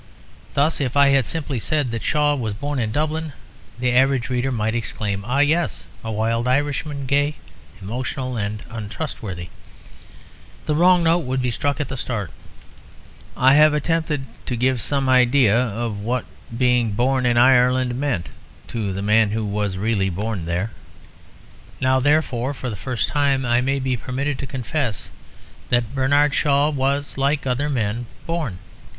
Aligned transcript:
Thus, 0.55 0.81
if 0.81 0.97
I 0.97 1.09
had 1.09 1.27
simply 1.27 1.59
said 1.59 1.91
that 1.91 2.01
Shaw 2.01 2.33
was 2.33 2.55
born 2.55 2.79
in 2.79 2.91
Dublin 2.91 3.33
the 3.77 3.91
average 3.93 4.29
reader 4.31 4.51
might 4.51 4.73
exclaim, 4.73 5.23
"Ah 5.27 5.41
yes 5.41 5.85
a 6.03 6.11
wild 6.11 6.47
Irishman, 6.47 7.05
gay, 7.05 7.35
emotional 7.79 8.35
and 8.35 8.63
untrustworthy." 8.71 9.49
The 10.65 10.73
wrong 10.73 11.03
note 11.03 11.19
would 11.19 11.39
be 11.39 11.51
struck 11.51 11.79
at 11.79 11.87
the 11.87 11.97
start. 11.97 12.31
I 13.37 13.53
have 13.53 13.75
attempted 13.75 14.25
to 14.47 14.55
give 14.55 14.81
some 14.81 15.07
idea 15.07 15.55
of 15.55 15.99
what 15.99 16.25
being 16.57 16.93
born 16.93 17.27
in 17.27 17.37
Ireland 17.37 17.93
meant 17.93 18.29
to 18.69 18.93
the 18.93 19.03
man 19.03 19.29
who 19.29 19.45
was 19.45 19.77
really 19.77 20.09
born 20.09 20.45
there. 20.45 20.71
Now 21.79 21.99
therefore 21.99 22.55
for 22.55 22.71
the 22.71 22.75
first 22.75 23.07
time 23.09 23.45
I 23.45 23.61
may 23.61 23.77
be 23.77 23.95
permitted 23.95 24.39
to 24.39 24.47
confess 24.47 25.11
that 25.69 25.93
Bernard 25.93 26.33
Shaw 26.33 26.71
was, 26.71 27.19
like 27.19 27.45
other 27.45 27.69
men, 27.69 28.07
born. 28.25 28.57